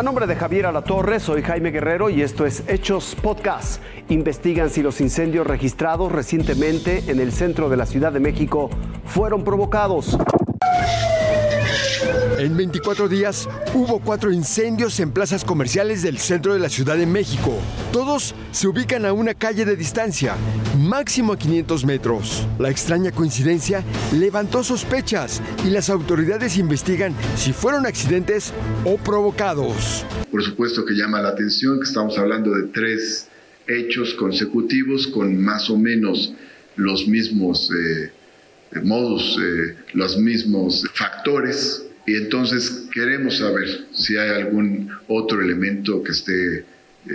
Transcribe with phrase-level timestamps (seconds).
[0.00, 3.82] A nombre de Javier Alatorre, soy Jaime Guerrero y esto es Hechos Podcast.
[4.08, 8.70] Investigan si los incendios registrados recientemente en el centro de la Ciudad de México
[9.04, 10.16] fueron provocados.
[12.40, 17.04] En 24 días hubo cuatro incendios en plazas comerciales del centro de la Ciudad de
[17.04, 17.60] México.
[17.92, 20.36] Todos se ubican a una calle de distancia,
[20.78, 22.46] máximo a 500 metros.
[22.58, 23.84] La extraña coincidencia
[24.18, 28.54] levantó sospechas y las autoridades investigan si fueron accidentes
[28.86, 30.06] o provocados.
[30.30, 33.28] Por supuesto que llama la atención que estamos hablando de tres
[33.66, 36.32] hechos consecutivos con más o menos
[36.76, 38.12] los mismos eh,
[38.82, 46.12] modus, eh, los mismos factores y entonces queremos saber si hay algún otro elemento que
[46.12, 46.64] esté
[47.06, 47.12] eh,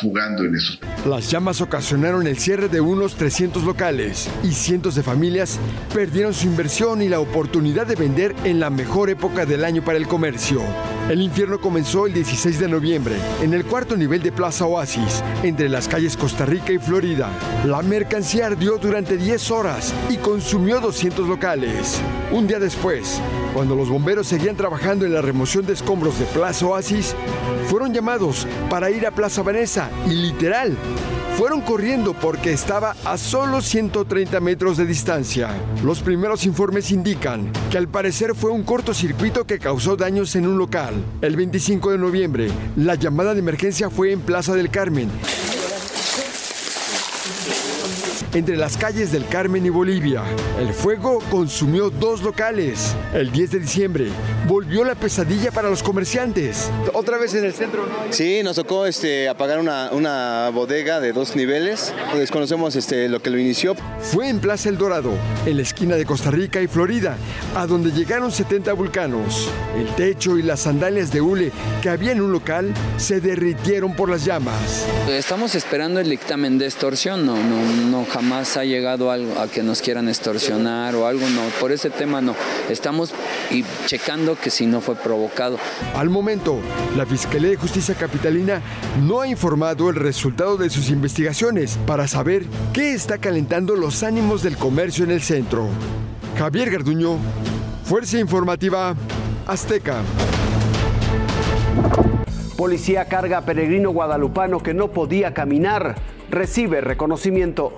[0.00, 0.78] jugando en eso.
[1.06, 5.60] Las llamas ocasionaron el cierre de unos 300 locales y cientos de familias
[5.92, 9.98] perdieron su inversión y la oportunidad de vender en la mejor época del año para
[9.98, 10.62] el comercio.
[11.10, 15.68] El infierno comenzó el 16 de noviembre en el cuarto nivel de Plaza Oasis, entre
[15.68, 17.28] las calles Costa Rica y Florida.
[17.66, 22.00] La mercancía ardió durante 10 horas y consumió 200 locales.
[22.32, 23.20] Un día después,
[23.52, 27.14] cuando los bomberos seguían trabajando en la remoción de escombros de Plaza Oasis,
[27.68, 30.74] fueron llamados para ir a Plaza Vanessa y literal
[31.36, 35.50] fueron corriendo porque estaba a solo 130 metros de distancia.
[35.82, 40.58] Los primeros informes indican que al parecer fue un cortocircuito que causó daños en un
[40.58, 40.94] local.
[41.22, 45.10] El 25 de noviembre, la llamada de emergencia fue en Plaza del Carmen
[48.34, 50.22] entre las calles del Carmen y Bolivia.
[50.58, 52.94] El fuego consumió dos locales.
[53.12, 54.08] El 10 de diciembre
[54.48, 56.68] volvió la pesadilla para los comerciantes.
[56.92, 57.86] Otra vez en el centro.
[58.10, 61.94] Sí, nos tocó este, apagar una, una bodega de dos niveles.
[62.14, 63.76] Desconocemos este, lo que lo inició.
[64.00, 65.12] Fue en Plaza El Dorado,
[65.46, 67.16] en la esquina de Costa Rica y Florida,
[67.54, 69.48] a donde llegaron 70 vulcanos.
[69.78, 71.52] El techo y las sandalias de hule
[71.82, 74.86] que había en un local se derritieron por las llamas.
[75.08, 79.62] Estamos esperando el dictamen de extorsión, no, no, no jamás ha llegado algo a que
[79.62, 82.34] nos quieran extorsionar o algo, no, por ese tema no.
[82.68, 83.12] Estamos
[83.50, 85.58] y checando que si no fue provocado.
[85.94, 86.58] Al momento,
[86.96, 88.60] la Fiscalía de Justicia Capitalina
[89.02, 94.42] no ha informado el resultado de sus investigaciones para saber qué está calentando los ánimos
[94.42, 95.68] del comercio en el centro.
[96.36, 97.18] Javier Garduño,
[97.84, 98.94] Fuerza Informativa
[99.46, 100.02] Azteca.
[102.56, 105.96] Policía carga a peregrino guadalupano que no podía caminar.
[106.30, 107.72] Recibe reconocimiento.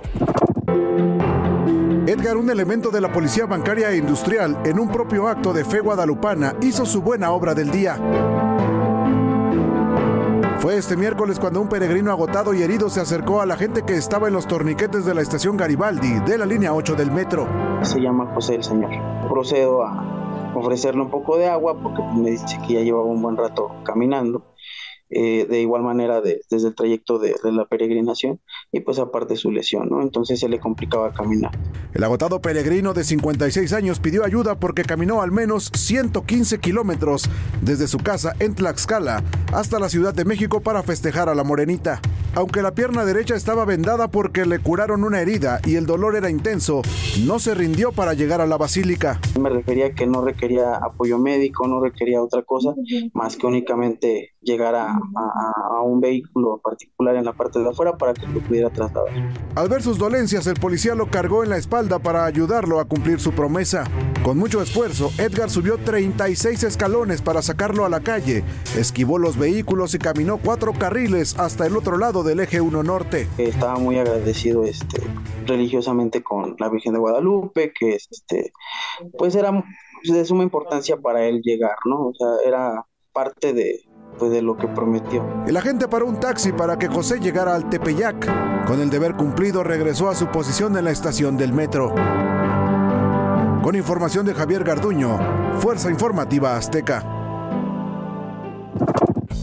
[2.05, 5.79] Edgar, un elemento de la Policía Bancaria e Industrial, en un propio acto de fe
[5.79, 7.97] guadalupana, hizo su buena obra del día.
[10.59, 13.95] Fue este miércoles cuando un peregrino agotado y herido se acercó a la gente que
[13.95, 17.47] estaba en los torniquetes de la estación Garibaldi de la línea 8 del metro.
[17.81, 18.91] Se llama José el Señor.
[19.27, 23.37] Procedo a ofrecerle un poco de agua porque me dice que ya llevaba un buen
[23.37, 24.43] rato caminando
[25.09, 28.41] eh, de igual manera desde el trayecto de, de, la peregrinación
[28.73, 30.01] y pues aparte su lesión, ¿no?
[30.01, 31.51] Entonces se le complicaba caminar.
[31.93, 37.29] El agotado peregrino de 56 años pidió ayuda porque caminó al menos 115 kilómetros
[37.61, 42.01] desde su casa en Tlaxcala hasta la Ciudad de México para festejar a la morenita.
[42.37, 46.29] Aunque la pierna derecha estaba vendada porque le curaron una herida y el dolor era
[46.29, 46.83] intenso,
[47.25, 49.19] no se rindió para llegar a la basílica.
[49.39, 52.75] Me refería que no requería apoyo médico, no requería otra cosa
[53.13, 57.97] más que únicamente llegar a, a, a, un vehículo particular en la parte de afuera
[57.97, 59.11] para que lo pudiera trasladar.
[59.55, 63.19] Al ver sus dolencias, el policía lo cargó en la espalda para ayudarlo a cumplir
[63.19, 63.83] su promesa.
[64.23, 68.43] Con mucho esfuerzo, Edgar subió 36 escalones para sacarlo a la calle,
[68.77, 73.27] esquivó los vehículos y caminó cuatro carriles hasta el otro lado del eje 1 norte.
[73.37, 75.01] Estaba muy agradecido este,
[75.45, 78.51] religiosamente con la Virgen de Guadalupe, que este,
[79.17, 79.63] pues era
[80.03, 82.07] de suma importancia para él llegar, ¿no?
[82.07, 83.81] O sea, era parte de,
[84.19, 85.25] pues, de lo que prometió.
[85.47, 88.65] El agente paró un taxi para que José llegara al Tepeyac.
[88.67, 91.95] Con el deber cumplido, regresó a su posición en la estación del metro.
[93.63, 95.17] Con información de Javier Garduño,
[95.59, 97.03] Fuerza Informativa Azteca.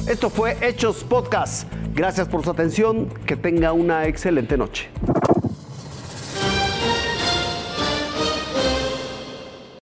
[0.06, 1.66] Esto fue Hechos Podcast.
[1.94, 3.08] Gracias por su atención.
[3.24, 4.88] Que tenga una excelente noche.